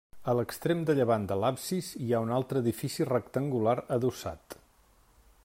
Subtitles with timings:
[0.31, 4.59] A l'extrem de llevant de l'absis hi ha un altre edifici rectangular adossat.